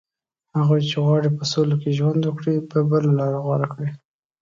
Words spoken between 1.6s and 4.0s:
کې ژوند وکړي، به بله لاره غوره کړي